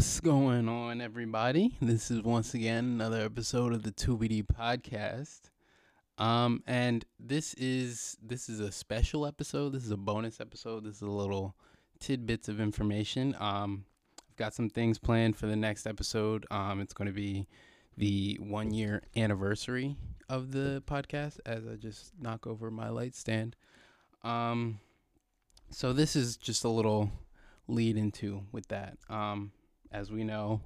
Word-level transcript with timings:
What's 0.00 0.18
going 0.18 0.66
on, 0.66 1.02
everybody? 1.02 1.76
This 1.82 2.10
is 2.10 2.22
once 2.22 2.54
again 2.54 2.84
another 2.86 3.20
episode 3.20 3.74
of 3.74 3.82
the 3.82 3.92
2BD 3.92 4.46
podcast. 4.46 5.50
Um, 6.16 6.62
and 6.66 7.04
this 7.18 7.52
is 7.58 8.16
this 8.22 8.48
is 8.48 8.60
a 8.60 8.72
special 8.72 9.26
episode. 9.26 9.74
This 9.74 9.84
is 9.84 9.90
a 9.90 9.98
bonus 9.98 10.40
episode. 10.40 10.84
This 10.84 10.96
is 10.96 11.02
a 11.02 11.06
little 11.10 11.54
tidbits 11.98 12.48
of 12.48 12.62
information. 12.62 13.36
Um, 13.38 13.84
I've 14.26 14.36
got 14.36 14.54
some 14.54 14.70
things 14.70 14.98
planned 14.98 15.36
for 15.36 15.44
the 15.44 15.54
next 15.54 15.86
episode. 15.86 16.46
Um, 16.50 16.80
it's 16.80 16.94
going 16.94 17.08
to 17.08 17.12
be 17.12 17.46
the 17.98 18.38
one 18.40 18.72
year 18.72 19.02
anniversary 19.16 19.96
of 20.30 20.52
the 20.52 20.82
podcast 20.86 21.40
as 21.44 21.66
I 21.66 21.76
just 21.76 22.12
knock 22.18 22.46
over 22.46 22.70
my 22.70 22.88
light 22.88 23.14
stand. 23.14 23.54
Um, 24.24 24.80
so 25.70 25.92
this 25.92 26.16
is 26.16 26.38
just 26.38 26.64
a 26.64 26.70
little 26.70 27.12
lead 27.68 27.98
into 27.98 28.44
with 28.50 28.68
that. 28.68 28.96
Um, 29.10 29.52
as 29.92 30.10
we 30.10 30.24
know, 30.24 30.60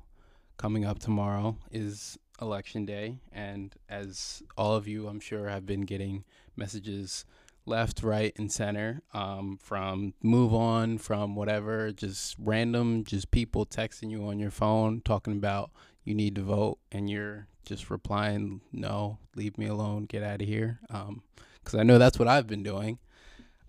coming 0.56 0.84
up 0.84 0.98
tomorrow 0.98 1.56
is 1.70 2.19
election 2.41 2.84
day, 2.84 3.19
and 3.33 3.74
as 3.88 4.42
all 4.56 4.74
of 4.74 4.87
you, 4.87 5.09
I'm 5.09 5.20
sure, 5.20 5.48
have 5.48 5.66
been 5.66 5.83
getting 5.83 6.25
messages 6.56 7.25
left, 7.66 8.03
right, 8.03 8.34
and 8.36 8.53
center 8.53 9.03
um, 9.12 9.58
from 9.62 10.14
MoveOn, 10.22 11.00
from 11.00 11.34
whatever, 11.34 11.92
just 11.92 12.36
random, 12.39 13.05
just 13.05 13.31
people 13.31 13.64
texting 13.64 14.11
you 14.11 14.27
on 14.27 14.39
your 14.39 14.50
phone 14.50 15.00
talking 15.05 15.33
about 15.34 15.70
you 16.05 16.14
need 16.14 16.34
to 16.34 16.42
vote, 16.42 16.78
and 16.92 17.09
you're 17.09 17.47
just 17.64 17.91
replying, 17.91 18.61
no, 18.72 19.19
leave 19.34 19.56
me 19.56 19.66
alone, 19.66 20.05
get 20.05 20.22
out 20.22 20.42
of 20.42 20.48
here. 20.48 20.81
Because 20.88 21.75
um, 21.75 21.81
I 21.81 21.83
know 21.83 21.98
that's 21.98 22.19
what 22.19 22.28
I've 22.28 22.47
been 22.47 22.62
doing. 22.62 22.98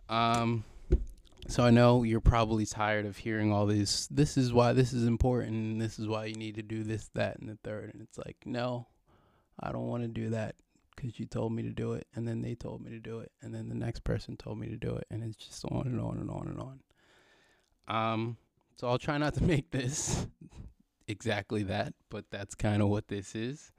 Um, 0.10 0.66
so 1.48 1.64
I 1.64 1.70
know 1.70 2.04
you're 2.04 2.22
probably 2.22 2.66
tired 2.66 3.06
of 3.06 3.18
hearing 3.18 3.52
all 3.52 3.66
these. 3.66 4.08
This 4.10 4.38
is 4.38 4.52
why 4.52 4.74
this 4.74 4.94
is 4.94 5.06
important. 5.06 5.80
this 5.80 6.00
is 6.00 6.08
why 6.08 6.26
you 6.26 6.36
need 6.36 6.56
to 6.56 6.64
do 6.64 6.84
this, 6.84 7.10
that, 7.14 7.38
and 7.40 7.50
the 7.50 7.58
third. 7.64 7.92
And 7.94 8.02
it's 8.02 8.18
like, 8.18 8.38
no, 8.46 8.88
I 9.60 9.72
don't 9.72 9.88
want 9.88 10.04
to 10.04 10.08
do 10.08 10.30
that 10.30 10.56
because 10.96 11.20
you 11.20 11.26
told 11.26 11.52
me 11.54 11.64
to 11.64 11.70
do 11.70 11.94
it, 11.94 12.08
and 12.16 12.28
then 12.28 12.42
they 12.42 12.56
told 12.56 12.82
me 12.82 12.92
to 12.92 13.00
do 13.00 13.20
it, 13.20 13.32
and 13.42 13.54
then 13.54 13.70
the 13.70 13.76
next 13.76 14.04
person 14.04 14.38
told 14.38 14.58
me 14.58 14.70
to 14.70 14.78
do 14.78 14.96
it, 14.96 15.06
and 15.12 15.24
it's 15.24 15.36
just 15.36 15.66
on 15.66 15.88
and 15.88 16.00
on 16.00 16.18
and 16.18 16.30
on 16.30 16.48
and 16.48 16.60
on. 16.60 16.80
Um, 17.88 18.38
so 18.78 18.88
I'll 18.88 18.98
try 18.98 19.18
not 19.18 19.34
to 19.36 19.44
make 19.44 19.72
this 19.72 20.26
exactly 21.08 21.64
that, 21.64 21.94
but 22.10 22.26
that's 22.32 22.56
kind 22.56 22.82
of 22.82 22.90
what 22.90 23.08
this 23.08 23.36
is. 23.36 23.72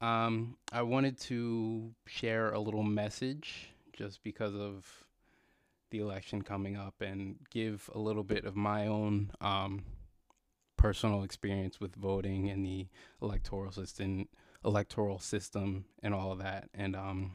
Um, 0.00 0.58
I 0.72 0.82
wanted 0.82 1.18
to 1.22 1.94
share 2.06 2.52
a 2.52 2.60
little 2.60 2.82
message 2.82 3.70
just 3.94 4.22
because 4.22 4.54
of 4.54 5.05
the 5.90 5.98
election 5.98 6.42
coming 6.42 6.76
up 6.76 7.00
and 7.00 7.36
give 7.50 7.88
a 7.94 7.98
little 7.98 8.24
bit 8.24 8.44
of 8.44 8.56
my 8.56 8.86
own 8.86 9.30
um, 9.40 9.84
personal 10.76 11.22
experience 11.22 11.80
with 11.80 11.94
voting 11.96 12.48
and 12.50 12.64
the 12.64 12.86
electoral 13.22 13.72
system, 13.72 14.28
electoral 14.64 15.18
system, 15.18 15.84
and 16.02 16.14
all 16.14 16.32
of 16.32 16.38
that. 16.38 16.68
And 16.74 16.94
um, 16.96 17.32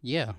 yeah, 0.00 0.32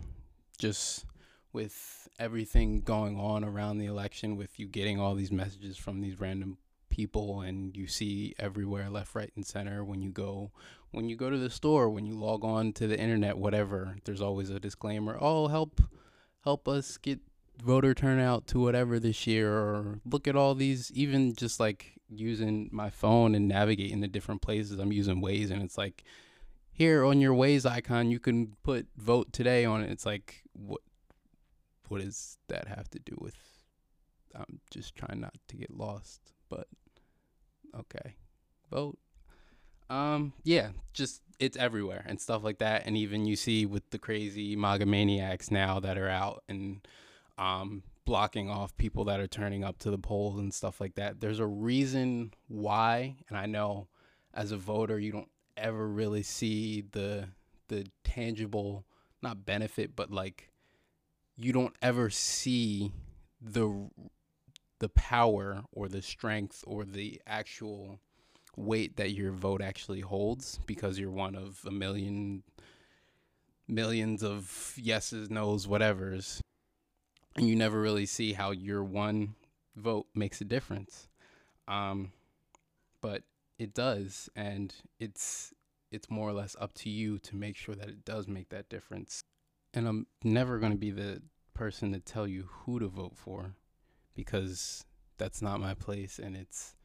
just 0.58 1.05
with 1.52 2.08
everything 2.19 2.81
going 2.81 3.20
on 3.20 3.43
around 3.43 3.77
the 3.77 3.86
election, 3.86 4.36
with 4.36 4.59
you 4.59 4.67
getting 4.67 4.99
all 4.99 5.15
these 5.15 5.32
messages 5.32 5.77
from 5.77 6.02
these 6.02 6.20
random 6.20 6.58
people 6.93 7.42
and 7.42 7.76
you 7.76 7.87
see 7.87 8.36
everywhere 8.37 8.87
left 8.87 9.15
right 9.15 9.32
and 9.36 9.48
center 9.48 9.83
when 9.83 10.03
you 10.03 10.11
go 10.11 10.52
when 10.92 11.09
you 11.09 11.15
go 11.15 11.27
to 11.27 11.39
the 11.39 11.49
store 11.49 11.89
when 11.89 12.05
you 12.05 12.14
log 12.14 12.45
on 12.45 12.71
to 12.71 12.86
the 12.86 12.99
internet 12.99 13.36
whatever 13.36 13.98
there's 14.03 14.21
always 14.21 14.52
a 14.52 14.59
disclaimer 14.59 15.17
oh 15.20 15.48
help 15.48 15.82
help 16.43 16.67
us 16.67 16.98
get 16.98 17.20
voter 17.61 17.93
turnout 17.93 18.48
to 18.48 18.59
whatever 18.59 18.99
this 18.99 19.26
year 19.27 19.52
or 19.52 19.99
look 20.05 20.27
at 20.27 20.36
all 20.36 20.55
these 20.55 20.92
even 20.92 21.33
just 21.36 21.59
like 21.59 21.93
using 22.09 22.70
my 22.71 22.89
phone 22.89 23.36
and 23.36 23.48
navigating 23.48 24.02
the 24.02 24.08
different 24.08 24.42
places. 24.42 24.80
I'm 24.80 24.92
using 24.92 25.21
Waze 25.21 25.52
and 25.52 25.61
it's 25.61 25.77
like 25.77 26.03
here 26.71 27.05
on 27.05 27.21
your 27.21 27.33
Waze 27.33 27.70
icon 27.70 28.11
you 28.11 28.20
can 28.20 28.55
put 28.64 28.87
vote 28.98 29.32
today 29.32 29.65
on 29.65 29.82
it. 29.82 29.92
It's 29.92 30.05
like 30.05 30.43
what 30.53 30.82
what 31.87 32.02
does 32.02 32.37
that 32.48 32.67
have 32.67 32.89
to 32.89 32.98
do 32.99 33.15
with 33.20 33.36
i'm 34.36 34.59
just 34.71 34.95
trying 34.95 35.20
not 35.20 35.36
to 35.48 35.55
get 35.55 35.70
lost 35.70 36.32
but 36.49 36.67
okay. 37.77 38.15
Vote. 38.70 38.98
Um 39.89 40.33
yeah 40.43 40.70
just 40.93 41.21
it's 41.43 41.58
everywhere 41.58 42.05
and 42.08 42.21
stuff 42.21 42.43
like 42.43 42.59
that. 42.59 42.83
And 42.86 42.95
even 42.95 43.26
you 43.26 43.36
see 43.36 43.65
with 43.65 43.89
the 43.89 43.99
crazy 43.99 44.55
MAGA 44.55 44.86
maniacs 44.86 45.52
now 45.52 45.80
that 45.81 45.98
are 45.98 46.09
out 46.09 46.43
and 46.48 46.87
um, 47.37 47.83
blocking 48.05 48.49
off 48.49 48.77
people 48.77 49.04
that 49.05 49.20
are 49.20 49.27
turning 49.27 49.64
up 49.64 49.77
to 49.80 49.92
the 49.92 49.98
polls 49.98 50.39
and 50.39 50.53
stuff 50.53 50.80
like 50.80 50.95
that. 50.95 51.20
There's 51.20 51.39
a 51.39 51.45
reason 51.45 52.33
why, 52.48 53.17
and 53.27 53.37
I 53.37 53.45
know 53.45 53.87
as 54.33 54.52
a 54.52 54.58
voter 54.58 54.98
you 54.99 55.11
don't 55.11 55.30
ever 55.58 55.87
really 55.87 56.23
see 56.23 56.82
the 56.92 57.27
the 57.67 57.87
tangible 58.03 58.86
not 59.21 59.45
benefit, 59.45 59.95
but 59.95 60.11
like 60.11 60.49
you 61.36 61.52
don't 61.52 61.76
ever 61.82 62.09
see 62.09 62.93
the 63.42 63.89
the 64.80 64.89
power 64.89 65.64
or 65.71 65.89
the 65.89 66.02
strength 66.02 66.64
or 66.65 66.86
the 66.86 67.21
actual 67.27 67.99
weight 68.55 68.97
that 68.97 69.11
your 69.11 69.31
vote 69.31 69.61
actually 69.61 70.02
holds 70.02 70.59
because 70.65 70.99
you're 70.99 71.11
one 71.11 71.36
of 71.36 71.61
a 71.65 71.71
million 71.71 72.43
millions 73.67 74.23
of 74.23 74.73
yeses, 74.77 75.30
nos, 75.30 75.67
whatevers. 75.67 76.39
And 77.36 77.47
you 77.47 77.55
never 77.55 77.81
really 77.81 78.05
see 78.05 78.33
how 78.33 78.52
your 78.52 78.83
one 78.83 79.36
vote 79.75 80.05
makes 80.14 80.39
a 80.41 80.45
difference. 80.45 81.08
Um, 81.67 82.11
but 83.02 83.23
it 83.58 83.73
does, 83.73 84.30
and 84.36 84.73
it's 84.99 85.53
it's 85.91 86.09
more 86.09 86.30
or 86.30 86.33
less 86.33 86.55
up 86.59 86.73
to 86.73 86.89
you 86.89 87.20
to 87.20 87.35
make 87.35 87.55
sure 87.55 87.75
that 87.75 87.87
it 87.87 88.03
does 88.03 88.27
make 88.27 88.49
that 88.49 88.70
difference. 88.70 89.21
And 89.73 89.87
I'm 89.87 90.08
never 90.23 90.59
going 90.59 90.71
to 90.71 90.77
be 90.77 90.91
the 90.91 91.21
person 91.53 91.93
to 91.93 91.99
tell 91.99 92.27
you 92.27 92.47
who 92.49 92.80
to 92.80 92.87
vote 92.87 93.15
for 93.15 93.55
because 94.15 94.85
that's 95.17 95.41
not 95.41 95.59
my 95.59 95.73
place 95.73 96.20
and 96.20 96.35
it's 96.35 96.75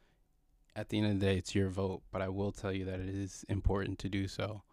at 0.79 0.87
the 0.87 0.97
end 0.97 1.07
of 1.07 1.19
the 1.19 1.25
day, 1.25 1.37
it's 1.37 1.53
your 1.53 1.67
vote, 1.67 2.03
but 2.09 2.21
I 2.21 2.29
will 2.29 2.53
tell 2.53 2.71
you 2.71 2.85
that 2.85 3.01
it 3.01 3.09
is 3.09 3.43
important 3.49 3.99
to 3.99 4.09
do 4.09 4.29
so. 4.29 4.63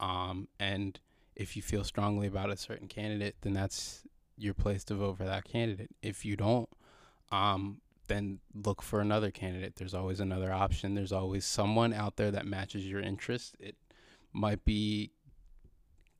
Um, 0.00 0.48
and 0.58 0.98
if 1.36 1.54
you 1.54 1.62
feel 1.62 1.84
strongly 1.84 2.26
about 2.26 2.50
a 2.50 2.56
certain 2.56 2.88
candidate, 2.88 3.36
then 3.42 3.52
that's 3.52 4.02
your 4.36 4.52
place 4.52 4.82
to 4.84 4.96
vote 4.96 5.16
for 5.16 5.24
that 5.24 5.44
candidate. 5.44 5.90
If 6.02 6.24
you 6.24 6.34
don't, 6.34 6.68
um, 7.30 7.80
then 8.08 8.40
look 8.52 8.82
for 8.82 9.00
another 9.00 9.30
candidate. 9.30 9.76
There's 9.76 9.94
always 9.94 10.18
another 10.18 10.52
option. 10.52 10.96
There's 10.96 11.12
always 11.12 11.44
someone 11.44 11.92
out 11.92 12.16
there 12.16 12.32
that 12.32 12.46
matches 12.46 12.84
your 12.88 13.00
interest. 13.00 13.54
It 13.60 13.76
might 14.32 14.64
be 14.64 15.12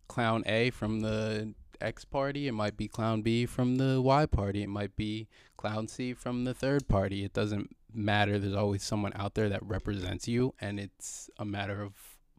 clown 0.07 0.45
A 0.47 0.71
from 0.71 1.01
the 1.01 1.55
X 1.81 2.05
party. 2.05 2.47
It 2.47 2.53
might 2.53 2.77
be 2.77 2.87
clown 2.87 3.23
B 3.23 3.47
from 3.47 3.79
the 3.79 4.01
Y 4.01 4.27
party. 4.27 4.63
It 4.63 4.69
might 4.69 4.95
be 4.95 5.27
clown 5.57 5.89
C 5.89 6.15
from 6.15 6.45
the 6.45 6.55
third 6.55 6.87
party. 6.87 7.25
It 7.25 7.33
doesn't 7.33 7.75
matter. 7.95 8.39
There's 8.39 8.55
always 8.55 8.83
someone 8.83 9.13
out 9.15 9.35
there 9.35 9.49
that 9.49 9.65
represents 9.65 10.29
you, 10.29 10.55
and 10.61 10.79
it's 10.81 11.31
a 11.39 11.45
matter 11.45 11.83
of 11.83 11.93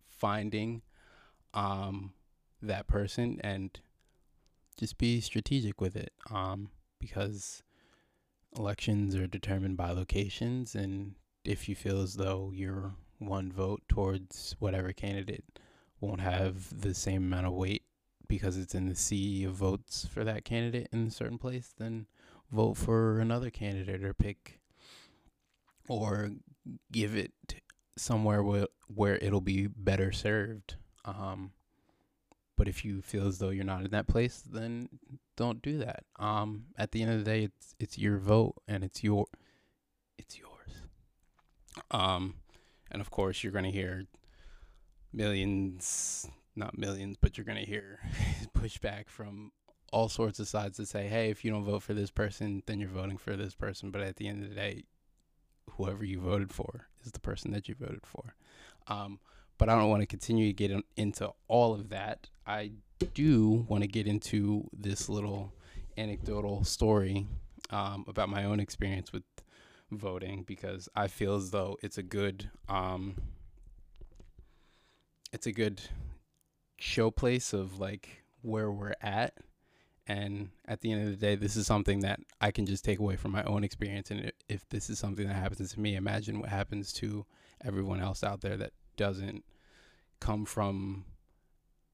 finding 0.07 0.81
um, 1.53 2.13
that 2.61 2.87
person 2.87 3.39
and 3.43 3.79
just 4.77 4.97
be 4.97 5.21
strategic 5.21 5.79
with 5.79 5.95
it. 5.95 6.11
Um, 6.31 6.69
because 6.99 7.61
elections 8.57 9.15
are 9.15 9.27
determined 9.27 9.77
by 9.77 9.91
locations, 9.91 10.75
and 10.75 11.15
if 11.43 11.69
you 11.69 11.75
feel 11.75 12.01
as 12.01 12.15
though 12.15 12.51
your 12.53 12.95
one 13.19 13.51
vote 13.51 13.83
towards 13.87 14.55
whatever 14.59 14.91
candidate 14.91 15.43
won't 15.99 16.21
have 16.21 16.81
the 16.81 16.93
same 16.93 17.23
amount 17.23 17.47
of 17.47 17.53
weight 17.53 17.83
because 18.27 18.57
it's 18.57 18.75
in 18.75 18.87
the 18.87 18.95
sea 18.95 19.43
of 19.43 19.53
votes 19.53 20.07
for 20.11 20.23
that 20.23 20.43
candidate 20.43 20.89
in 20.91 21.07
a 21.07 21.11
certain 21.11 21.37
place, 21.37 21.73
then 21.77 22.07
vote 22.51 22.75
for 22.75 23.19
another 23.19 23.49
candidate 23.49 24.03
or 24.03 24.13
pick 24.13 24.59
or 25.87 26.31
give 26.91 27.15
it 27.15 27.31
somewhere 27.97 28.43
where, 28.43 28.67
where 28.87 29.15
it'll 29.17 29.41
be 29.41 29.67
better 29.67 30.11
served. 30.11 30.75
Um, 31.03 31.51
but 32.57 32.67
if 32.67 32.85
you 32.85 33.01
feel 33.01 33.27
as 33.27 33.39
though 33.39 33.49
you're 33.49 33.65
not 33.65 33.83
in 33.83 33.91
that 33.91 34.07
place, 34.07 34.41
then 34.41 34.89
don't 35.35 35.61
do 35.61 35.79
that. 35.79 36.03
Um, 36.17 36.65
at 36.77 36.91
the 36.91 37.01
end 37.01 37.11
of 37.11 37.19
the 37.19 37.25
day, 37.25 37.43
it's 37.43 37.75
it's 37.79 37.97
your 37.97 38.17
vote 38.17 38.55
and 38.67 38.83
it's 38.83 39.03
your 39.03 39.25
it's 40.17 40.37
yours. 40.37 40.81
Um, 41.91 42.35
and 42.91 43.01
of 43.01 43.11
course, 43.11 43.43
you're 43.43 43.51
gonna 43.51 43.71
hear 43.71 44.05
millions, 45.11 46.27
not 46.55 46.77
millions, 46.77 47.17
but 47.19 47.37
you're 47.37 47.45
gonna 47.45 47.59
hear 47.61 47.99
pushback 48.57 49.09
from 49.09 49.51
all 49.91 50.09
sorts 50.09 50.39
of 50.39 50.47
sides 50.47 50.77
to 50.77 50.85
say, 50.85 51.07
hey, 51.07 51.29
if 51.29 51.43
you 51.43 51.51
don't 51.51 51.65
vote 51.65 51.83
for 51.83 51.93
this 51.93 52.11
person, 52.11 52.63
then 52.65 52.79
you're 52.79 52.89
voting 52.89 53.17
for 53.17 53.35
this 53.35 53.55
person. 53.55 53.91
But 53.91 54.01
at 54.01 54.15
the 54.15 54.27
end 54.27 54.43
of 54.43 54.49
the 54.49 54.55
day, 54.55 54.83
whoever 55.77 56.03
you 56.03 56.19
voted 56.19 56.53
for 56.53 56.87
is 57.03 57.11
the 57.11 57.19
person 57.19 57.51
that 57.51 57.67
you 57.67 57.75
voted 57.79 58.05
for. 58.05 58.35
Um, 58.87 59.19
but 59.57 59.69
I 59.69 59.75
don't 59.75 59.89
want 59.89 60.01
to 60.01 60.07
continue 60.07 60.47
to 60.47 60.53
get 60.53 60.71
in, 60.71 60.83
into 60.97 61.31
all 61.47 61.73
of 61.73 61.89
that. 61.89 62.29
I 62.45 62.71
do 63.13 63.65
want 63.67 63.83
to 63.83 63.87
get 63.87 64.07
into 64.07 64.69
this 64.73 65.09
little 65.09 65.53
anecdotal 65.97 66.63
story 66.63 67.27
um, 67.69 68.05
about 68.07 68.29
my 68.29 68.43
own 68.43 68.59
experience 68.59 69.11
with 69.11 69.23
voting 69.91 70.43
because 70.45 70.89
I 70.95 71.07
feel 71.07 71.35
as 71.35 71.51
though 71.51 71.77
it's 71.81 71.97
a 71.97 72.03
good 72.03 72.49
um 72.67 73.15
it's 75.31 75.45
a 75.45 75.51
good 75.51 75.81
showplace 76.81 77.53
of 77.53 77.79
like 77.79 78.23
where 78.41 78.71
we're 78.71 78.95
at 79.01 79.37
and 80.07 80.49
at 80.67 80.81
the 80.81 80.91
end 80.91 81.03
of 81.03 81.09
the 81.09 81.15
day 81.15 81.35
this 81.35 81.55
is 81.55 81.67
something 81.67 81.99
that 81.99 82.19
I 82.41 82.51
can 82.51 82.65
just 82.65 82.83
take 82.83 82.99
away 82.99 83.15
from 83.15 83.31
my 83.31 83.43
own 83.43 83.63
experience 83.63 84.11
and 84.11 84.31
if 84.47 84.67
this 84.69 84.89
is 84.89 84.99
something 84.99 85.27
that 85.27 85.35
happens 85.35 85.73
to 85.73 85.79
me 85.79 85.95
imagine 85.95 86.39
what 86.39 86.49
happens 86.49 86.93
to 86.93 87.25
everyone 87.63 87.99
else 87.99 88.23
out 88.23 88.41
there 88.41 88.57
that 88.57 88.71
doesn't 88.97 89.43
come 90.19 90.45
from 90.45 91.05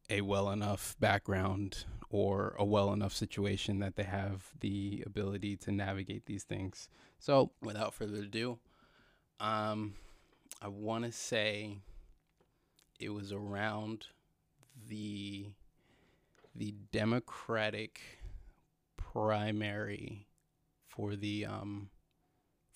a 0.09 0.21
well 0.21 0.49
enough 0.49 0.95
background 0.99 1.85
or 2.09 2.55
a 2.59 2.65
well 2.65 2.91
enough 2.91 3.13
situation 3.13 3.79
that 3.79 3.95
they 3.95 4.03
have 4.03 4.51
the 4.59 5.01
ability 5.05 5.55
to 5.55 5.71
navigate 5.71 6.25
these 6.25 6.43
things. 6.43 6.89
So, 7.19 7.51
without 7.61 7.93
further 7.93 8.17
ado, 8.17 8.59
um, 9.39 9.95
I 10.61 10.67
want 10.67 11.05
to 11.05 11.11
say 11.11 11.77
it 12.99 13.09
was 13.09 13.31
around 13.31 14.07
the 14.87 15.47
the 16.53 16.75
Democratic 16.91 18.01
primary 18.97 20.27
for 20.89 21.15
the 21.15 21.45
um 21.45 21.89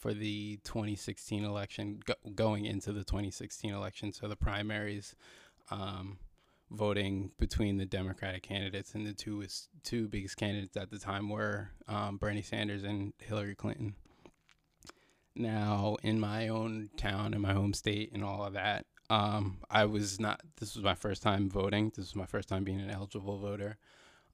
for 0.06 0.14
the 0.14 0.60
2016 0.64 1.44
election 1.44 2.00
go- 2.06 2.14
going 2.36 2.66
into 2.66 2.92
the 2.92 3.04
2016 3.04 3.74
election 3.74 4.14
so 4.14 4.28
the 4.28 4.36
primaries 4.36 5.16
um 5.72 6.20
voting 6.72 7.32
between 7.40 7.78
the 7.78 7.86
Democratic 7.86 8.44
candidates, 8.44 8.96
and 8.96 9.06
the 9.06 9.14
two 9.14 9.38
was 9.38 9.70
two 9.84 10.08
biggest 10.08 10.38
candidates 10.38 10.78
at 10.78 10.90
the 10.90 11.00
time 11.00 11.30
were 11.30 11.70
um, 11.88 12.18
Bernie 12.18 12.42
Sanders 12.42 12.84
and 12.84 13.14
Hillary 13.20 13.56
Clinton. 13.56 13.96
Now, 15.36 15.98
in 16.02 16.20
my 16.20 16.48
own 16.48 16.90
town, 16.98 17.34
in 17.34 17.42
my 17.42 17.54
home 17.54 17.74
state, 17.74 18.12
and 18.14 18.24
all 18.24 18.44
of 18.44 18.54
that, 18.54 18.86
um, 19.10 19.60
I 19.70 19.86
was 19.86 20.20
not. 20.20 20.42
This 20.60 20.76
was 20.76 20.84
my 20.84 20.96
first 20.96 21.22
time 21.22 21.50
voting. 21.50 21.90
This 21.90 22.06
was 22.06 22.16
my 22.16 22.26
first 22.26 22.48
time 22.48 22.64
being 22.64 22.80
an 22.80 22.90
eligible 22.90 23.38
voter, 23.38 23.78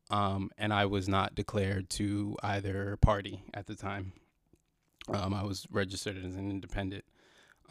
um, 0.09 0.51
and 0.57 0.73
I 0.73 0.85
was 0.85 1.09
not 1.09 1.35
declared 1.35 1.89
to 1.91 2.37
either 2.43 2.97
party 3.01 3.43
at 3.53 3.65
the 3.65 3.75
time. 3.75 4.13
Um, 5.09 5.33
I 5.33 5.43
was 5.43 5.67
registered 5.71 6.17
as 6.17 6.35
an 6.35 6.49
independent. 6.49 7.05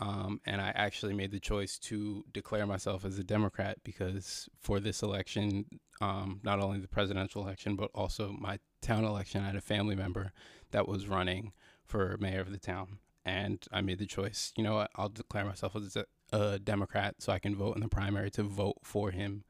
Um, 0.01 0.41
and 0.47 0.63
I 0.63 0.73
actually 0.75 1.13
made 1.13 1.31
the 1.31 1.41
choice 1.41 1.79
to 1.81 2.25
declare 2.33 2.67
myself 2.67 3.05
as 3.05 3.19
a 3.19 3.25
Democrat 3.25 3.79
because 3.85 4.49
for 4.59 4.81
this 4.81 5.03
election, 5.03 5.67
um, 6.01 6.41
not 6.43 6.59
only 6.59 6.81
the 6.81 6.89
presidential 6.89 7.43
election, 7.43 7.77
but 7.77 7.91
also 7.95 8.35
my 8.39 8.59
town 8.81 9.05
election, 9.05 9.43
I 9.43 9.47
had 9.47 9.57
a 9.57 9.61
family 9.61 9.95
member 9.95 10.33
that 10.71 10.89
was 10.89 11.07
running 11.07 11.53
for 11.85 12.17
mayor 12.19 12.41
of 12.41 12.51
the 12.51 12.59
town. 12.59 12.99
And 13.27 13.63
I 13.71 13.83
made 13.83 13.99
the 13.99 14.07
choice, 14.07 14.53
you 14.57 14.65
know 14.65 14.75
what, 14.75 14.91
I'll 14.97 15.11
declare 15.11 15.45
myself 15.45 15.77
as 15.77 15.97
a, 15.97 16.07
a 16.33 16.59
Democrat 16.59 17.17
so 17.19 17.33
I 17.33 17.39
can 17.39 17.55
vote 17.55 17.77
in 17.77 17.83
the 17.83 17.89
primary 17.89 18.31
to 18.33 18.43
vote 18.43 18.79
for 18.83 19.11
him 19.11 19.45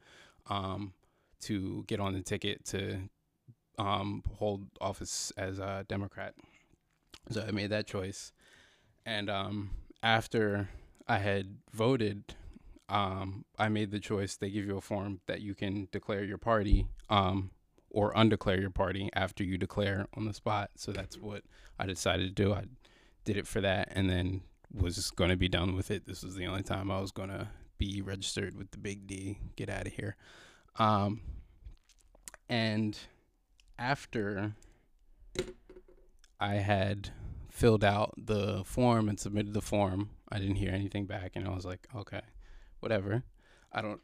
um, 0.47 0.93
to 1.41 1.85
get 1.87 2.01
on 2.01 2.13
the 2.13 2.21
ticket 2.21 2.65
to 2.65 3.09
um, 3.77 4.23
hold 4.35 4.67
office 4.81 5.31
as 5.37 5.59
a 5.59 5.85
Democrat. 5.87 6.33
So 7.29 7.43
I 7.47 7.51
made 7.51 7.69
that 7.69 7.87
choice. 7.87 8.31
And 9.05 9.29
um, 9.29 9.71
after 10.03 10.69
I 11.07 11.17
had 11.17 11.57
voted, 11.73 12.35
um, 12.89 13.45
I 13.57 13.69
made 13.69 13.91
the 13.91 13.99
choice. 13.99 14.35
They 14.35 14.49
give 14.49 14.65
you 14.65 14.77
a 14.77 14.81
form 14.81 15.21
that 15.27 15.41
you 15.41 15.55
can 15.55 15.87
declare 15.91 16.23
your 16.23 16.37
party 16.37 16.87
um, 17.09 17.51
or 17.89 18.11
undeclare 18.15 18.59
your 18.59 18.69
party 18.69 19.09
after 19.13 19.43
you 19.43 19.57
declare 19.57 20.07
on 20.15 20.25
the 20.25 20.33
spot. 20.33 20.71
So 20.75 20.91
that's 20.91 21.17
what 21.17 21.43
I 21.79 21.85
decided 21.85 22.35
to 22.35 22.43
do. 22.43 22.53
I 22.53 22.65
did 23.23 23.37
it 23.37 23.47
for 23.47 23.61
that 23.61 23.89
and 23.91 24.09
then 24.09 24.41
was 24.73 25.11
going 25.11 25.29
to 25.29 25.37
be 25.37 25.49
done 25.49 25.75
with 25.75 25.91
it. 25.91 26.05
This 26.05 26.23
was 26.23 26.35
the 26.35 26.47
only 26.47 26.63
time 26.63 26.91
I 26.91 26.99
was 26.99 27.11
going 27.11 27.29
to 27.29 27.49
be 27.77 28.01
registered 28.01 28.55
with 28.55 28.71
the 28.71 28.77
big 28.77 29.07
D. 29.07 29.39
Get 29.55 29.69
out 29.69 29.87
of 29.87 29.93
here. 29.93 30.15
Um, 30.77 31.21
and 32.47 32.97
after 33.77 34.53
I 36.41 36.55
had 36.55 37.11
filled 37.49 37.83
out 37.83 38.15
the 38.17 38.63
form 38.65 39.07
and 39.07 39.19
submitted 39.19 39.53
the 39.53 39.61
form. 39.61 40.09
I 40.27 40.39
didn't 40.39 40.55
hear 40.55 40.71
anything 40.71 41.05
back, 41.05 41.33
and 41.35 41.47
I 41.47 41.53
was 41.53 41.65
like, 41.65 41.87
okay, 41.95 42.21
whatever. 42.79 43.23
I 43.71 43.81
don't, 43.81 44.01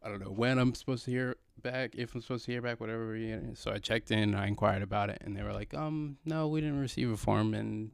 I 0.00 0.08
don't 0.08 0.20
know 0.20 0.30
when 0.30 0.58
I'm 0.58 0.74
supposed 0.74 1.04
to 1.06 1.10
hear 1.10 1.36
back, 1.60 1.96
if 1.96 2.14
I'm 2.14 2.20
supposed 2.22 2.44
to 2.44 2.52
hear 2.52 2.62
back, 2.62 2.80
whatever. 2.80 3.18
So 3.54 3.72
I 3.72 3.78
checked 3.78 4.12
in, 4.12 4.36
I 4.36 4.46
inquired 4.46 4.82
about 4.82 5.10
it, 5.10 5.18
and 5.22 5.36
they 5.36 5.42
were 5.42 5.52
like, 5.52 5.74
um, 5.74 6.18
no, 6.24 6.46
we 6.46 6.60
didn't 6.60 6.78
receive 6.78 7.10
a 7.10 7.16
form, 7.16 7.52
and 7.52 7.90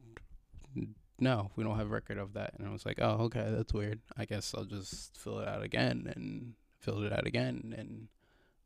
no, 1.17 1.49
we 1.55 1.63
don't 1.63 1.77
have 1.77 1.89
record 1.89 2.19
of 2.19 2.33
that. 2.33 2.53
And 2.59 2.67
I 2.67 2.71
was 2.71 2.85
like, 2.85 2.99
oh, 3.01 3.17
okay, 3.21 3.47
that's 3.49 3.73
weird. 3.73 4.01
I 4.15 4.25
guess 4.25 4.53
I'll 4.55 4.65
just 4.65 5.17
fill 5.17 5.39
it 5.39 5.47
out 5.47 5.63
again, 5.63 6.13
and 6.15 6.53
filled 6.77 7.05
it 7.05 7.11
out 7.11 7.25
again, 7.25 7.73
and 7.75 8.07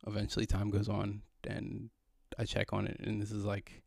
eventually 0.06 0.46
time 0.46 0.70
goes 0.70 0.90
on, 0.90 1.22
and 1.48 1.92
I 2.38 2.44
check 2.44 2.74
on 2.74 2.88
it, 2.88 3.00
and 3.00 3.22
this 3.22 3.32
is 3.32 3.46
like 3.46 3.84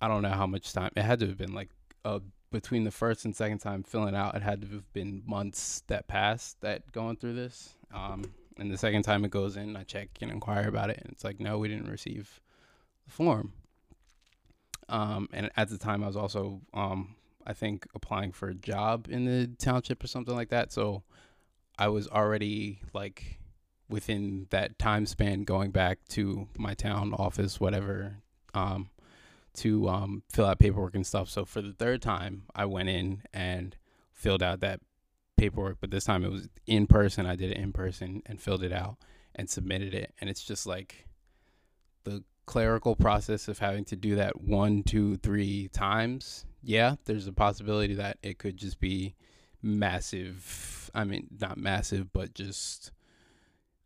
I 0.00 0.08
don't 0.08 0.22
know 0.22 0.30
how 0.30 0.46
much 0.46 0.72
time. 0.72 0.90
It 0.96 1.02
had 1.02 1.20
to 1.20 1.26
have 1.26 1.36
been 1.38 1.52
like 1.52 1.68
uh, 2.04 2.20
between 2.50 2.84
the 2.84 2.90
first 2.90 3.24
and 3.24 3.34
second 3.34 3.58
time 3.58 3.82
filling 3.82 4.14
out. 4.14 4.34
It 4.34 4.42
had 4.42 4.62
to 4.62 4.68
have 4.68 4.92
been 4.92 5.22
months 5.26 5.82
that 5.86 6.08
passed 6.08 6.60
that 6.62 6.90
going 6.92 7.16
through 7.16 7.34
this. 7.34 7.74
Um, 7.94 8.24
and 8.58 8.70
the 8.70 8.78
second 8.78 9.02
time 9.02 9.24
it 9.24 9.30
goes 9.30 9.56
in, 9.56 9.76
I 9.76 9.84
check 9.84 10.08
and 10.20 10.30
inquire 10.30 10.68
about 10.68 10.90
it, 10.90 10.98
and 10.98 11.10
it's 11.12 11.24
like, 11.24 11.40
no, 11.40 11.58
we 11.58 11.68
didn't 11.68 11.90
receive 11.90 12.40
the 13.06 13.10
form. 13.10 13.52
Um, 14.88 15.28
and 15.32 15.50
at 15.56 15.68
the 15.70 15.78
time, 15.78 16.02
I 16.02 16.08
was 16.08 16.16
also, 16.16 16.60
um, 16.74 17.14
I 17.46 17.52
think, 17.52 17.86
applying 17.94 18.32
for 18.32 18.48
a 18.48 18.54
job 18.54 19.06
in 19.08 19.24
the 19.24 19.46
township 19.58 20.02
or 20.04 20.08
something 20.08 20.34
like 20.34 20.50
that. 20.50 20.72
So 20.72 21.04
I 21.78 21.88
was 21.88 22.08
already 22.08 22.80
like 22.92 23.38
within 23.88 24.46
that 24.50 24.78
time 24.78 25.06
span 25.06 25.44
going 25.44 25.70
back 25.70 25.98
to 26.08 26.48
my 26.58 26.74
town 26.74 27.14
office, 27.14 27.60
whatever, 27.60 28.16
um, 28.52 28.90
to 29.54 29.88
um, 29.88 30.22
fill 30.32 30.46
out 30.46 30.58
paperwork 30.58 30.94
and 30.94 31.06
stuff. 31.06 31.28
So 31.28 31.44
for 31.44 31.62
the 31.62 31.72
third 31.72 32.02
time, 32.02 32.44
I 32.54 32.64
went 32.64 32.88
in 32.88 33.22
and 33.32 33.76
filled 34.12 34.42
out 34.42 34.60
that 34.60 34.80
paperwork, 35.36 35.78
but 35.80 35.90
this 35.90 36.04
time 36.04 36.24
it 36.24 36.30
was 36.30 36.48
in 36.66 36.86
person. 36.86 37.26
I 37.26 37.36
did 37.36 37.50
it 37.50 37.56
in 37.56 37.72
person 37.72 38.22
and 38.26 38.40
filled 38.40 38.62
it 38.62 38.72
out 38.72 38.96
and 39.34 39.48
submitted 39.48 39.94
it. 39.94 40.12
And 40.20 40.28
it's 40.28 40.44
just 40.44 40.66
like 40.66 41.06
the 42.04 42.22
clerical 42.46 42.96
process 42.96 43.48
of 43.48 43.58
having 43.58 43.84
to 43.86 43.96
do 43.96 44.16
that 44.16 44.40
one, 44.40 44.82
two, 44.82 45.16
three 45.16 45.68
times. 45.68 46.44
Yeah, 46.62 46.96
there's 47.04 47.26
a 47.26 47.32
possibility 47.32 47.94
that 47.94 48.18
it 48.22 48.38
could 48.38 48.56
just 48.56 48.80
be 48.80 49.14
massive. 49.62 50.90
I 50.94 51.04
mean, 51.04 51.28
not 51.40 51.56
massive, 51.56 52.12
but 52.12 52.34
just, 52.34 52.92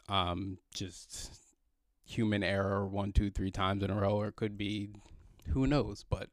um, 0.08 0.58
just 0.74 1.40
human 2.04 2.42
error 2.42 2.86
one, 2.86 3.12
two, 3.12 3.30
three 3.30 3.50
times 3.50 3.82
in 3.82 3.90
a 3.90 3.94
row, 3.94 4.16
or 4.16 4.28
it 4.28 4.36
could 4.36 4.58
be 4.58 4.90
who 5.48 5.66
knows? 5.66 6.04
But 6.08 6.28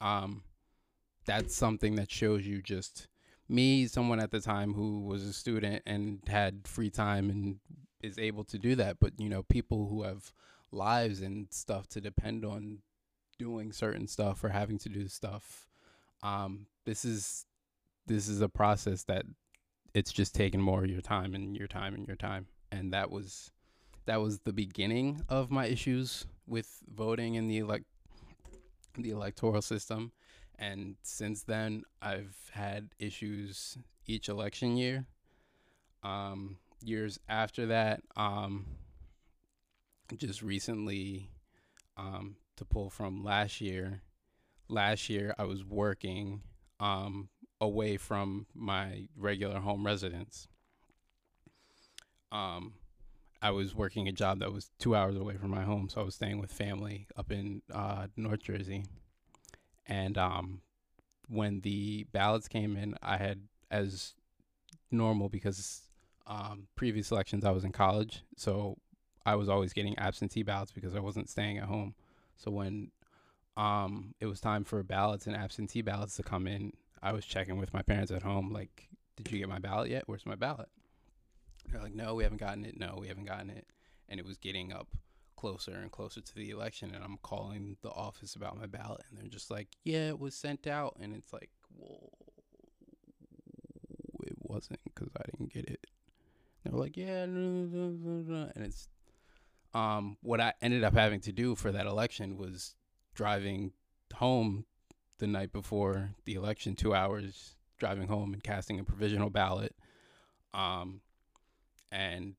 um, 0.00 0.42
that's 1.24 1.54
something 1.54 1.94
that 1.96 2.10
shows 2.10 2.46
you 2.46 2.62
just 2.62 3.08
me, 3.48 3.86
someone 3.86 4.20
at 4.20 4.30
the 4.30 4.40
time 4.40 4.74
who 4.74 5.00
was 5.00 5.24
a 5.24 5.32
student 5.32 5.82
and 5.86 6.20
had 6.26 6.66
free 6.66 6.90
time 6.90 7.30
and 7.30 7.56
is 8.02 8.18
able 8.18 8.44
to 8.44 8.58
do 8.58 8.74
that. 8.76 8.98
But 9.00 9.12
you 9.18 9.28
know, 9.28 9.42
people 9.42 9.88
who 9.88 10.02
have 10.02 10.32
lives 10.70 11.20
and 11.20 11.46
stuff 11.50 11.86
to 11.88 12.00
depend 12.00 12.44
on 12.44 12.78
doing 13.38 13.72
certain 13.72 14.06
stuff 14.06 14.42
or 14.42 14.48
having 14.48 14.78
to 14.78 14.88
do 14.88 15.08
stuff. 15.08 15.66
Um, 16.22 16.66
this 16.84 17.04
is 17.04 17.46
this 18.06 18.28
is 18.28 18.40
a 18.40 18.48
process 18.48 19.04
that 19.04 19.24
it's 19.94 20.12
just 20.12 20.34
taking 20.34 20.60
more 20.60 20.84
of 20.84 20.90
your 20.90 21.00
time 21.00 21.34
and 21.34 21.56
your 21.56 21.68
time 21.68 21.94
and 21.94 22.06
your 22.06 22.16
time. 22.16 22.46
And 22.70 22.92
that 22.92 23.10
was 23.10 23.50
that 24.06 24.20
was 24.20 24.40
the 24.40 24.52
beginning 24.52 25.22
of 25.28 25.50
my 25.50 25.66
issues 25.66 26.26
with 26.46 26.78
voting 26.94 27.34
in 27.34 27.48
the 27.48 27.58
elect 27.58 27.84
the 28.98 29.10
electoral 29.10 29.62
system 29.62 30.12
and 30.58 30.96
since 31.02 31.42
then 31.42 31.82
I've 32.00 32.36
had 32.52 32.90
issues 32.98 33.78
each 34.06 34.28
election 34.28 34.76
year. 34.76 35.06
Um, 36.02 36.58
years 36.84 37.18
after 37.28 37.66
that, 37.66 38.02
um, 38.16 38.66
just 40.16 40.42
recently, 40.42 41.30
um, 41.96 42.36
to 42.56 42.64
pull 42.64 42.90
from 42.90 43.24
last 43.24 43.60
year, 43.60 44.02
last 44.68 45.08
year 45.08 45.34
I 45.38 45.44
was 45.44 45.64
working 45.64 46.42
um, 46.80 47.28
away 47.60 47.96
from 47.96 48.46
my 48.54 49.08
regular 49.16 49.58
home 49.60 49.86
residence. 49.86 50.48
Um, 52.30 52.74
I 53.42 53.50
was 53.50 53.74
working 53.74 54.06
a 54.06 54.12
job 54.12 54.38
that 54.38 54.52
was 54.52 54.70
two 54.78 54.94
hours 54.94 55.16
away 55.16 55.36
from 55.36 55.50
my 55.50 55.62
home, 55.62 55.88
so 55.88 56.00
I 56.00 56.04
was 56.04 56.14
staying 56.14 56.38
with 56.38 56.52
family 56.52 57.08
up 57.16 57.32
in 57.32 57.62
uh, 57.74 58.06
North 58.16 58.40
Jersey. 58.40 58.84
And 59.84 60.16
um, 60.16 60.60
when 61.28 61.60
the 61.62 62.06
ballots 62.12 62.46
came 62.46 62.76
in, 62.76 62.94
I 63.02 63.16
had 63.16 63.40
as 63.68 64.14
normal 64.92 65.28
because 65.28 65.82
um, 66.26 66.68
previous 66.76 67.10
elections 67.10 67.44
I 67.44 67.50
was 67.50 67.64
in 67.64 67.72
college, 67.72 68.22
so 68.36 68.78
I 69.26 69.34
was 69.34 69.48
always 69.48 69.72
getting 69.72 69.98
absentee 69.98 70.44
ballots 70.44 70.70
because 70.70 70.94
I 70.94 71.00
wasn't 71.00 71.28
staying 71.28 71.58
at 71.58 71.64
home. 71.64 71.96
So 72.36 72.52
when 72.52 72.92
um, 73.56 74.14
it 74.20 74.26
was 74.26 74.40
time 74.40 74.62
for 74.62 74.80
ballots 74.84 75.26
and 75.26 75.34
absentee 75.34 75.82
ballots 75.82 76.14
to 76.16 76.22
come 76.22 76.46
in, 76.46 76.72
I 77.02 77.12
was 77.12 77.24
checking 77.24 77.58
with 77.58 77.74
my 77.74 77.82
parents 77.82 78.12
at 78.12 78.22
home, 78.22 78.52
like, 78.52 78.88
did 79.16 79.32
you 79.32 79.40
get 79.40 79.48
my 79.48 79.58
ballot 79.58 79.90
yet? 79.90 80.04
Where's 80.06 80.26
my 80.26 80.36
ballot? 80.36 80.68
They're 81.72 81.82
like, 81.82 81.94
no, 81.94 82.14
we 82.14 82.22
haven't 82.22 82.40
gotten 82.40 82.64
it. 82.64 82.78
No, 82.78 82.98
we 83.00 83.08
haven't 83.08 83.24
gotten 83.24 83.50
it. 83.50 83.66
And 84.08 84.20
it 84.20 84.26
was 84.26 84.36
getting 84.36 84.72
up 84.72 84.88
closer 85.36 85.72
and 85.72 85.90
closer 85.90 86.20
to 86.20 86.34
the 86.34 86.50
election. 86.50 86.94
And 86.94 87.02
I'm 87.02 87.18
calling 87.22 87.76
the 87.82 87.90
office 87.90 88.34
about 88.36 88.58
my 88.58 88.66
ballot. 88.66 89.02
And 89.08 89.18
they're 89.18 89.28
just 89.28 89.50
like, 89.50 89.68
yeah, 89.84 90.08
it 90.08 90.18
was 90.18 90.34
sent 90.34 90.66
out. 90.66 90.96
And 91.00 91.14
it's 91.14 91.32
like, 91.32 91.50
well, 91.76 92.10
it 94.24 94.36
wasn't 94.38 94.80
because 94.84 95.10
I 95.16 95.22
didn't 95.30 95.52
get 95.52 95.68
it. 95.68 95.86
they're 96.62 96.78
like, 96.78 96.96
yeah, 96.96 97.22
and 97.22 98.50
it's 98.56 98.88
um, 99.74 100.18
what 100.22 100.40
I 100.40 100.52
ended 100.60 100.84
up 100.84 100.94
having 100.94 101.20
to 101.20 101.32
do 101.32 101.54
for 101.54 101.72
that 101.72 101.86
election 101.86 102.36
was 102.36 102.74
driving 103.14 103.72
home 104.14 104.66
the 105.18 105.26
night 105.26 105.52
before 105.52 106.10
the 106.24 106.34
election, 106.34 106.74
two 106.74 106.94
hours 106.94 107.56
driving 107.78 108.06
home 108.06 108.32
and 108.32 108.42
casting 108.44 108.78
a 108.78 108.84
provisional 108.84 109.30
ballot, 109.30 109.74
um, 110.54 111.00
and 111.92 112.34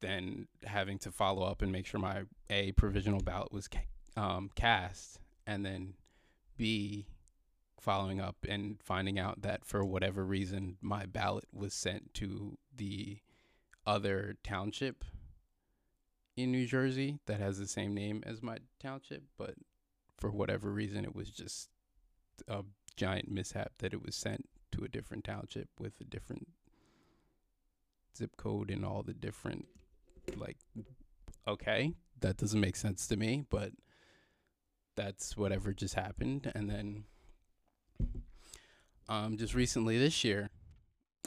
then 0.00 0.48
having 0.64 0.98
to 0.98 1.12
follow 1.12 1.44
up 1.44 1.62
and 1.62 1.70
make 1.70 1.86
sure 1.86 2.00
my 2.00 2.22
a 2.50 2.72
provisional 2.72 3.20
ballot 3.20 3.52
was 3.52 3.68
um, 4.16 4.50
cast, 4.54 5.20
and 5.46 5.64
then 5.64 5.94
b 6.56 7.06
following 7.80 8.20
up 8.20 8.36
and 8.48 8.78
finding 8.82 9.18
out 9.18 9.42
that 9.42 9.64
for 9.64 9.84
whatever 9.84 10.24
reason 10.24 10.76
my 10.80 11.06
ballot 11.06 11.44
was 11.52 11.72
sent 11.72 12.12
to 12.12 12.58
the 12.74 13.18
other 13.86 14.36
township 14.42 15.04
in 16.36 16.52
New 16.52 16.66
Jersey 16.66 17.18
that 17.26 17.40
has 17.40 17.58
the 17.58 17.66
same 17.66 17.94
name 17.94 18.22
as 18.26 18.42
my 18.42 18.58
township, 18.80 19.22
but 19.36 19.54
for 20.18 20.30
whatever 20.30 20.70
reason, 20.70 21.04
it 21.04 21.14
was 21.14 21.30
just 21.30 21.68
a 22.46 22.64
giant 22.96 23.30
mishap 23.30 23.72
that 23.78 23.92
it 23.92 24.04
was 24.04 24.14
sent 24.14 24.48
to 24.72 24.84
a 24.84 24.88
different 24.88 25.24
township 25.24 25.68
with 25.78 26.00
a 26.00 26.04
different 26.04 26.48
zip 28.16 28.36
code 28.36 28.70
and 28.70 28.84
all 28.84 29.02
the 29.02 29.14
different, 29.14 29.66
like, 30.36 30.58
okay, 31.46 31.94
that 32.20 32.36
doesn't 32.36 32.60
make 32.60 32.76
sense 32.76 33.06
to 33.08 33.16
me, 33.16 33.44
but 33.48 33.72
that's 34.96 35.36
whatever 35.36 35.72
just 35.72 35.94
happened. 35.94 36.50
And 36.54 36.68
then, 36.68 37.04
um, 39.08 39.36
just 39.36 39.54
recently 39.54 39.98
this 39.98 40.24
year, 40.24 40.50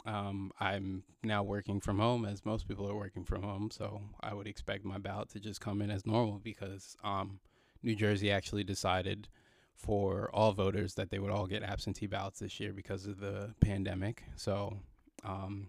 um, 0.04 0.50
I'm 0.58 1.04
now 1.22 1.42
working 1.42 1.80
from 1.80 1.98
home, 1.98 2.24
as 2.24 2.44
most 2.44 2.68
people 2.68 2.88
are 2.88 2.94
working 2.96 3.24
from 3.24 3.42
home. 3.42 3.70
So 3.70 4.02
I 4.20 4.34
would 4.34 4.46
expect 4.46 4.84
my 4.84 4.98
ballot 4.98 5.30
to 5.30 5.40
just 5.40 5.60
come 5.60 5.80
in 5.80 5.90
as 5.90 6.06
normal 6.06 6.38
because 6.38 6.96
um, 7.04 7.40
New 7.82 7.94
Jersey 7.94 8.30
actually 8.30 8.64
decided 8.64 9.28
for 9.74 10.30
all 10.32 10.52
voters 10.52 10.94
that 10.94 11.10
they 11.10 11.18
would 11.18 11.30
all 11.30 11.46
get 11.46 11.62
absentee 11.62 12.06
ballots 12.06 12.40
this 12.40 12.60
year 12.60 12.72
because 12.72 13.06
of 13.06 13.18
the 13.18 13.54
pandemic. 13.60 14.22
So 14.36 14.78
um, 15.24 15.68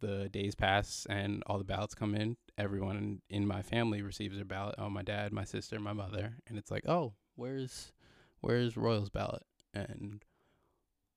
the 0.00 0.28
days 0.28 0.54
pass 0.54 1.06
and 1.08 1.42
all 1.46 1.58
the 1.58 1.64
ballots 1.64 1.94
come 1.94 2.14
in. 2.14 2.36
Everyone 2.58 3.20
in 3.28 3.46
my 3.46 3.62
family 3.62 4.02
receives 4.02 4.36
their 4.36 4.44
ballot. 4.44 4.74
Oh, 4.78 4.90
my 4.90 5.02
dad, 5.02 5.32
my 5.32 5.44
sister, 5.44 5.78
my 5.78 5.92
mother, 5.92 6.36
and 6.48 6.58
it's 6.58 6.70
like, 6.70 6.88
oh, 6.88 7.14
where's 7.36 7.92
where's 8.40 8.76
Royal's 8.76 9.10
ballot? 9.10 9.44
And 9.74 10.22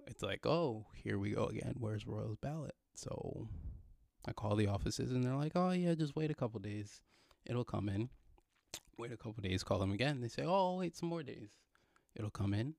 it's 0.07 0.21
like, 0.21 0.45
oh, 0.45 0.85
here 0.93 1.17
we 1.17 1.31
go 1.31 1.45
again. 1.45 1.75
Where's 1.79 2.05
Royal's 2.05 2.37
ballot? 2.37 2.75
So 2.95 3.47
I 4.27 4.33
call 4.33 4.55
the 4.55 4.67
offices 4.67 5.11
and 5.11 5.23
they're 5.23 5.35
like, 5.35 5.53
oh, 5.55 5.71
yeah, 5.71 5.95
just 5.95 6.15
wait 6.15 6.31
a 6.31 6.35
couple 6.35 6.59
days. 6.59 7.01
It'll 7.45 7.65
come 7.65 7.89
in. 7.89 8.09
Wait 8.97 9.11
a 9.11 9.17
couple 9.17 9.41
days, 9.41 9.63
call 9.63 9.79
them 9.79 9.91
again. 9.91 10.21
They 10.21 10.27
say, 10.27 10.43
oh, 10.45 10.77
wait 10.77 10.95
some 10.95 11.09
more 11.09 11.23
days. 11.23 11.49
It'll 12.15 12.29
come 12.29 12.53
in. 12.53 12.75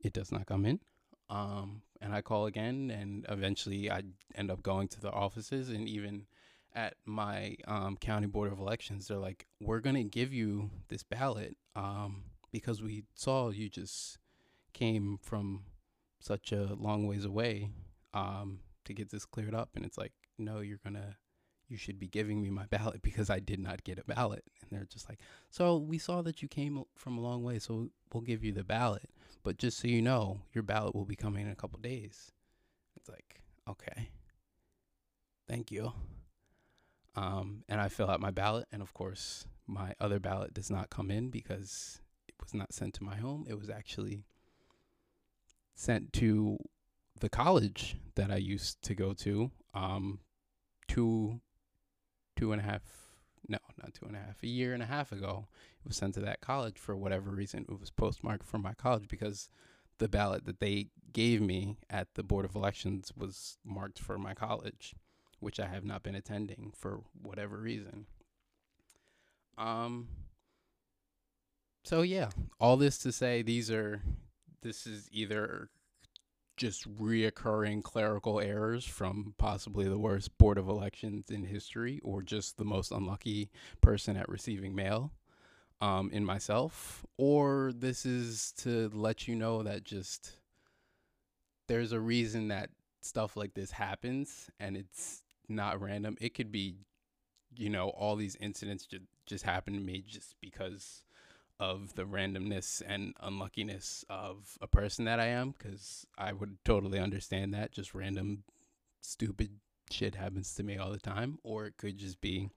It 0.00 0.12
does 0.12 0.30
not 0.30 0.46
come 0.46 0.64
in. 0.64 0.80
Um, 1.30 1.82
and 2.00 2.14
I 2.14 2.22
call 2.22 2.46
again, 2.46 2.90
and 2.90 3.26
eventually 3.28 3.90
I 3.90 4.02
end 4.34 4.50
up 4.50 4.62
going 4.62 4.88
to 4.88 5.00
the 5.00 5.10
offices. 5.10 5.68
And 5.68 5.88
even 5.88 6.26
at 6.74 6.94
my 7.04 7.56
um, 7.66 7.96
county 7.96 8.26
board 8.26 8.52
of 8.52 8.58
elections, 8.58 9.08
they're 9.08 9.18
like, 9.18 9.46
we're 9.60 9.80
to 9.96 10.04
give 10.04 10.32
you 10.32 10.70
this 10.88 11.02
ballot 11.02 11.56
um, 11.76 12.24
because 12.52 12.82
we 12.82 13.04
saw 13.14 13.50
you 13.50 13.68
just 13.68 14.18
came 14.72 15.18
from 15.22 15.64
such 16.20 16.52
a 16.52 16.74
long 16.74 17.06
ways 17.06 17.24
away 17.24 17.70
um, 18.14 18.60
to 18.84 18.94
get 18.94 19.10
this 19.10 19.24
cleared 19.24 19.54
up. 19.54 19.70
And 19.74 19.84
it's 19.84 19.98
like, 19.98 20.12
no, 20.38 20.60
you're 20.60 20.80
gonna, 20.82 21.16
you 21.68 21.76
should 21.76 21.98
be 21.98 22.08
giving 22.08 22.40
me 22.42 22.50
my 22.50 22.66
ballot 22.66 23.02
because 23.02 23.30
I 23.30 23.40
did 23.40 23.60
not 23.60 23.84
get 23.84 23.98
a 23.98 24.04
ballot. 24.04 24.44
And 24.60 24.70
they're 24.70 24.86
just 24.86 25.08
like, 25.08 25.20
so 25.50 25.76
we 25.76 25.98
saw 25.98 26.22
that 26.22 26.42
you 26.42 26.48
came 26.48 26.84
from 26.94 27.18
a 27.18 27.20
long 27.20 27.42
way, 27.42 27.58
so 27.58 27.88
we'll 28.12 28.22
give 28.22 28.44
you 28.44 28.52
the 28.52 28.64
ballot. 28.64 29.08
But 29.42 29.58
just 29.58 29.78
so 29.78 29.88
you 29.88 30.02
know, 30.02 30.40
your 30.52 30.62
ballot 30.62 30.94
will 30.94 31.04
be 31.04 31.16
coming 31.16 31.46
in 31.46 31.52
a 31.52 31.56
couple 31.56 31.78
days. 31.78 32.32
It's 32.96 33.08
like, 33.08 33.40
okay, 33.68 34.08
thank 35.48 35.70
you. 35.70 35.92
Um, 37.16 37.64
and 37.68 37.80
I 37.80 37.88
fill 37.88 38.10
out 38.10 38.20
my 38.20 38.30
ballot, 38.30 38.66
and 38.70 38.82
of 38.82 38.94
course, 38.94 39.46
my 39.66 39.94
other 40.00 40.18
ballot 40.18 40.54
does 40.54 40.70
not 40.70 40.90
come 40.90 41.10
in 41.10 41.30
because 41.30 42.00
it 42.28 42.34
was 42.40 42.54
not 42.54 42.72
sent 42.72 42.94
to 42.94 43.04
my 43.04 43.16
home. 43.16 43.44
It 43.48 43.58
was 43.58 43.68
actually 43.68 44.22
sent 45.74 46.12
to 46.14 46.58
the 47.20 47.28
college 47.28 47.96
that 48.14 48.30
I 48.30 48.36
used 48.36 48.82
to 48.82 48.94
go 48.94 49.12
to, 49.14 49.50
um, 49.74 50.20
two, 50.86 51.40
two 52.38 52.52
and 52.52 52.60
a 52.60 52.64
half, 52.64 52.82
no, 53.48 53.58
not 53.82 53.94
two 53.94 54.06
and 54.06 54.16
a 54.16 54.20
half, 54.20 54.42
a 54.42 54.46
year 54.46 54.72
and 54.72 54.82
a 54.82 54.86
half 54.86 55.12
ago. 55.12 55.48
It 55.84 55.88
was 55.88 55.96
sent 55.96 56.14
to 56.14 56.20
that 56.20 56.40
college 56.40 56.78
for 56.78 56.96
whatever 56.96 57.30
reason. 57.30 57.66
It 57.68 57.80
was 57.80 57.90
postmarked 57.90 58.46
from 58.46 58.62
my 58.62 58.74
college 58.74 59.08
because 59.08 59.48
the 59.98 60.08
ballot 60.08 60.44
that 60.46 60.60
they 60.60 60.88
gave 61.12 61.40
me 61.40 61.76
at 61.90 62.14
the 62.14 62.22
Board 62.22 62.44
of 62.44 62.54
Elections 62.54 63.12
was 63.16 63.58
marked 63.64 63.98
for 63.98 64.18
my 64.18 64.34
college, 64.34 64.94
which 65.40 65.58
I 65.58 65.66
have 65.66 65.84
not 65.84 66.02
been 66.02 66.14
attending 66.14 66.72
for 66.76 67.00
whatever 67.20 67.56
reason. 67.56 68.06
Um, 69.56 70.08
so 71.82 72.02
yeah, 72.02 72.30
all 72.60 72.76
this 72.76 72.98
to 72.98 73.10
say, 73.10 73.42
these 73.42 73.70
are 73.70 74.02
this 74.62 74.86
is 74.86 75.08
either 75.10 75.70
just 76.58 76.92
reoccurring 76.98 77.82
clerical 77.82 78.40
errors 78.40 78.84
from 78.84 79.34
possibly 79.38 79.88
the 79.88 79.98
worst 79.98 80.36
board 80.36 80.58
of 80.58 80.68
elections 80.68 81.30
in 81.30 81.44
history, 81.44 82.00
or 82.02 82.20
just 82.22 82.58
the 82.58 82.64
most 82.64 82.92
unlucky 82.92 83.50
person 83.80 84.16
at 84.16 84.28
receiving 84.28 84.74
mail 84.74 85.12
um, 85.80 86.10
in 86.12 86.24
myself, 86.24 87.06
or 87.16 87.72
this 87.74 88.04
is 88.04 88.52
to 88.58 88.90
let 88.92 89.28
you 89.28 89.34
know 89.34 89.62
that 89.62 89.84
just 89.84 90.36
there's 91.68 91.92
a 91.92 92.00
reason 92.00 92.48
that 92.48 92.70
stuff 93.00 93.36
like 93.36 93.54
this 93.54 93.70
happens 93.70 94.50
and 94.58 94.76
it's 94.76 95.22
not 95.48 95.80
random. 95.80 96.16
It 96.20 96.34
could 96.34 96.50
be, 96.50 96.74
you 97.56 97.70
know, 97.70 97.90
all 97.90 98.16
these 98.16 98.36
incidents 98.36 98.86
just 98.86 99.04
just 99.26 99.44
happen 99.44 99.74
to 99.74 99.80
me 99.80 100.02
just 100.06 100.34
because 100.40 101.04
of 101.60 101.94
the 101.94 102.04
randomness 102.04 102.82
and 102.86 103.14
unluckiness 103.20 104.04
of 104.08 104.56
a 104.60 104.66
person 104.66 105.04
that 105.06 105.18
I 105.18 105.26
am 105.26 105.54
because 105.58 106.06
I 106.16 106.32
would 106.32 106.58
totally 106.64 106.98
understand 106.98 107.52
that. 107.54 107.72
Just 107.72 107.94
random 107.94 108.44
stupid 109.00 109.58
shit 109.90 110.14
happens 110.14 110.54
to 110.54 110.62
me 110.62 110.78
all 110.78 110.92
the 110.92 110.98
time. 110.98 111.38
Or 111.42 111.66
it 111.66 111.76
could 111.76 111.98
just 111.98 112.20
be 112.20 112.50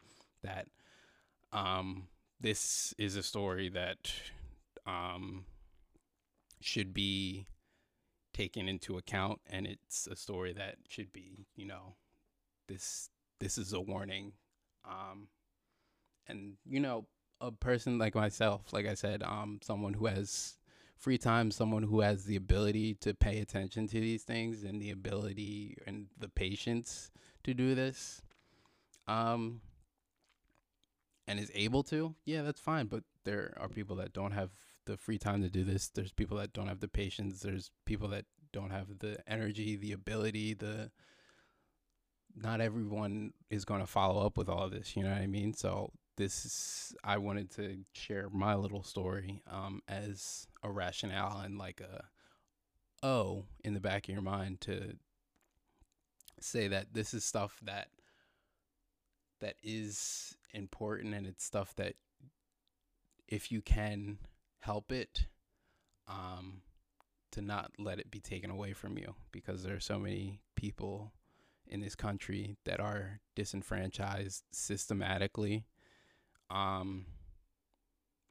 that 0.44 0.68
um 1.52 2.08
this 2.40 2.94
is 2.98 3.16
a 3.16 3.24
story 3.24 3.70
that 3.70 4.12
um 4.86 5.46
should 6.62 6.94
be 6.94 7.46
taken 8.34 8.68
into 8.68 8.98
account 8.98 9.42
and 9.50 9.68
it's 9.68 10.08
a 10.08 10.16
story 10.16 10.54
that 10.54 10.76
should 10.88 11.12
be 11.12 11.46
you 11.56 11.66
know 11.66 11.96
this 12.68 13.10
this 13.40 13.58
is 13.58 13.74
a 13.74 13.82
warning 13.82 14.32
um 14.86 15.28
and 16.28 16.54
you 16.66 16.80
know 16.80 17.06
a 17.42 17.52
person 17.52 17.98
like 17.98 18.16
myself, 18.16 18.72
like 18.72 18.86
I 18.86 18.94
said, 18.94 19.24
um, 19.24 19.60
someone 19.62 19.94
who 19.94 20.06
has 20.06 20.58
free 20.96 21.18
time, 21.18 21.50
someone 21.50 21.84
who 21.84 22.02
has 22.02 22.26
the 22.26 22.36
ability 22.36 22.94
to 22.96 23.14
pay 23.14 23.40
attention 23.40 23.88
to 23.88 24.00
these 24.00 24.24
things 24.24 24.64
and 24.64 24.80
the 24.80 24.92
ability 24.92 25.78
and 25.88 26.08
the 26.18 26.30
patience 26.30 27.10
to 27.44 27.54
do 27.54 27.74
this, 27.74 28.22
um, 29.08 29.62
and 31.28 31.40
is 31.40 31.52
able 31.56 31.82
to, 31.84 32.14
yeah, 32.26 32.44
that's 32.44 32.62
fine. 32.62 32.86
But 32.86 33.04
there 33.24 33.58
are 33.60 33.68
people 33.68 33.96
that 33.98 34.14
don't 34.14 34.32
have 34.32 34.52
the 34.86 34.96
free 34.98 35.18
time 35.18 35.42
to 35.42 35.50
do 35.50 35.64
this. 35.64 35.88
There's 35.88 36.14
people 36.14 36.38
that 36.38 36.54
don't 36.54 36.68
have 36.68 36.80
the 36.80 36.88
patience. 36.88 37.42
There's 37.42 37.72
people 37.86 38.08
that 38.10 38.26
don't 38.54 38.72
have 38.72 39.00
the 39.00 39.18
energy, 39.28 39.76
the 39.76 39.94
ability, 39.94 40.54
the 40.54 40.92
not 42.36 42.62
everyone 42.62 43.34
is 43.50 43.66
going 43.66 43.82
to 43.82 43.88
follow 43.88 44.26
up 44.26 44.38
with 44.38 44.50
all 44.50 44.64
of 44.64 44.72
this, 44.72 44.96
you 44.96 45.04
know 45.04 45.10
what 45.10 45.22
I 45.22 45.28
mean? 45.28 45.54
So 45.54 45.92
this 46.22 46.46
is, 46.46 46.96
I 47.04 47.18
wanted 47.18 47.50
to 47.56 47.78
share 47.94 48.30
my 48.30 48.54
little 48.54 48.84
story 48.84 49.42
um, 49.50 49.82
as 49.88 50.46
a 50.62 50.70
rationale 50.70 51.40
and 51.40 51.58
like 51.58 51.82
a 51.82 52.04
oh 53.02 53.46
in 53.64 53.74
the 53.74 53.80
back 53.80 54.08
of 54.08 54.14
your 54.14 54.22
mind 54.22 54.62
to 54.62 54.98
say 56.40 56.68
that 56.68 56.94
this 56.94 57.16
is 57.16 57.26
stuff 57.26 57.60
that 57.64 57.88
that 59.40 59.56
is 59.64 60.38
important 60.54 61.16
and 61.16 61.26
it's 61.26 61.44
stuff 61.44 61.74
that 61.78 61.96
if 63.28 63.52
you 63.52 63.60
can 63.60 64.20
help 64.60 64.92
it 64.92 65.26
um 66.08 66.62
to 67.32 67.42
not 67.42 67.72
let 67.80 67.98
it 67.98 68.12
be 68.12 68.20
taken 68.20 68.52
away 68.52 68.74
from 68.74 68.96
you 68.96 69.16
because 69.32 69.64
there 69.64 69.76
are 69.76 69.80
so 69.80 69.98
many 69.98 70.40
people 70.56 71.12
in 71.66 71.82
this 71.82 71.96
country 71.96 72.58
that 72.66 72.80
are 72.80 73.22
disenfranchised 73.36 74.44
systematically 74.52 75.66
um 76.52 77.06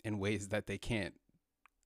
in 0.04 0.18
ways 0.18 0.48
that 0.48 0.66
they 0.66 0.78
can't 0.78 1.14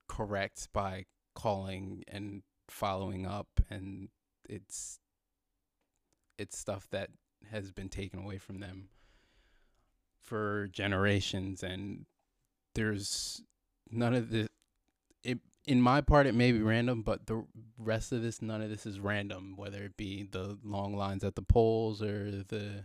correct 0.08 0.68
by 0.72 1.04
calling 1.34 2.04
and 2.08 2.42
following 2.68 3.26
up 3.26 3.48
and 3.70 4.08
it's 4.48 4.98
it's 6.38 6.58
stuff 6.58 6.88
that 6.90 7.10
has 7.50 7.72
been 7.72 7.88
taken 7.88 8.20
away 8.20 8.38
from 8.38 8.60
them 8.60 8.88
for 10.20 10.68
generations 10.72 11.62
and 11.62 12.06
there's 12.74 13.42
none 13.90 14.14
of 14.14 14.30
the 14.30 14.48
it 15.22 15.38
in 15.66 15.80
my 15.80 16.00
part 16.00 16.26
it 16.26 16.34
may 16.34 16.52
be 16.52 16.60
random 16.60 17.02
but 17.02 17.26
the 17.26 17.44
rest 17.78 18.12
of 18.12 18.22
this 18.22 18.40
none 18.40 18.62
of 18.62 18.70
this 18.70 18.86
is 18.86 18.98
random 18.98 19.54
whether 19.56 19.82
it 19.82 19.96
be 19.96 20.26
the 20.30 20.58
long 20.64 20.96
lines 20.96 21.22
at 21.22 21.34
the 21.34 21.42
polls 21.42 22.02
or 22.02 22.30
the 22.48 22.84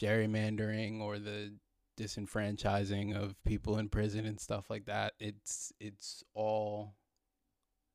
gerrymandering 0.00 1.00
or 1.00 1.18
the 1.18 1.52
disenfranchising 1.96 3.14
of 3.14 3.42
people 3.44 3.78
in 3.78 3.88
prison 3.88 4.26
and 4.26 4.38
stuff 4.38 4.68
like 4.68 4.84
that 4.84 5.14
it's 5.18 5.72
it's 5.80 6.22
all 6.34 6.94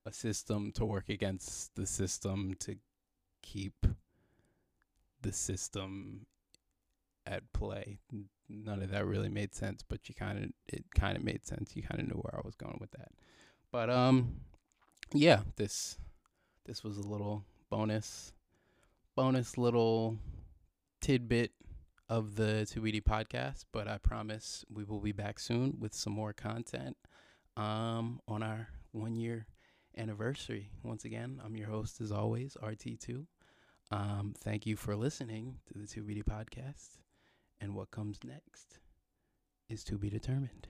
a 0.06 0.12
system 0.12 0.72
to 0.72 0.86
work 0.86 1.10
against 1.10 1.76
the 1.76 1.86
system 1.86 2.56
to 2.60 2.76
keep 3.42 3.86
the 5.22 5.32
system 5.32 6.26
at 7.26 7.54
play. 7.54 8.00
None 8.50 8.82
of 8.82 8.92
that 8.92 9.06
really 9.06 9.30
made 9.30 9.54
sense, 9.54 9.84
but 9.88 10.10
you 10.10 10.16
kind 10.16 10.44
of 10.44 10.50
it 10.68 10.86
kind 10.96 11.16
of 11.16 11.24
made 11.24 11.46
sense. 11.46 11.76
You 11.76 11.84
kind 11.84 12.02
of 12.02 12.08
knew 12.08 12.22
where 12.22 12.36
I 12.36 12.42
was 12.44 12.56
going 12.56 12.78
with 12.80 12.92
that. 12.92 13.10
But 13.72 13.90
um 13.90 14.42
yeah, 15.14 15.42
this 15.56 15.98
this 16.66 16.84
was 16.84 16.98
a 16.98 17.08
little 17.08 17.46
bonus 17.70 18.34
bonus 19.16 19.58
little 19.58 20.18
tidbit 21.00 21.52
of 22.12 22.36
the 22.36 22.68
2BD 22.70 23.02
podcast, 23.02 23.64
but 23.72 23.88
I 23.88 23.98
promise 23.98 24.66
we 24.70 24.84
will 24.84 25.00
be 25.00 25.14
back 25.14 25.40
soon 25.40 25.78
with 25.80 25.94
some 25.94 26.12
more 26.12 26.34
content 26.34 26.98
um 27.56 28.20
on 28.28 28.44
our 28.44 28.68
1 28.92 29.16
year 29.16 29.48
anniversary. 29.98 30.72
Once 30.84 31.06
again, 31.06 31.42
I'm 31.44 31.56
your 31.56 31.70
host 31.70 32.02
as 32.02 32.12
always, 32.12 32.58
RT2. 32.62 33.26
Um, 33.92 34.34
thank 34.44 34.66
you 34.66 34.76
for 34.76 34.94
listening 34.96 35.60
to 35.72 35.80
the 35.80 35.88
2BD 35.88 36.24
podcast. 36.24 36.98
And 37.62 37.76
what 37.76 37.92
comes 37.92 38.20
next 38.26 38.80
is 39.70 39.84
to 39.86 39.98
be 39.98 40.10
determined. 40.10 40.68